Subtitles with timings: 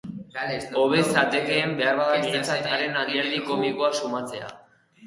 [0.83, 4.53] Hobe zatekeen beharbada niretzat haren alderdi komikoa sumatzea.